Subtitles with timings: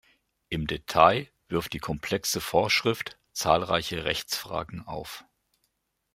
[0.49, 5.25] Im Detail wirft die komplexe Vorschrift zahlreiche Rechtsfragen auf.